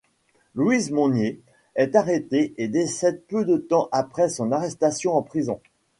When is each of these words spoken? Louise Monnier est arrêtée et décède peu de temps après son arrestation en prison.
Louise 0.55 0.89
Monnier 0.89 1.39
est 1.75 1.93
arrêtée 1.95 2.55
et 2.57 2.67
décède 2.67 3.21
peu 3.27 3.45
de 3.45 3.57
temps 3.57 3.87
après 3.91 4.29
son 4.29 4.51
arrestation 4.51 5.15
en 5.15 5.21
prison. 5.21 5.59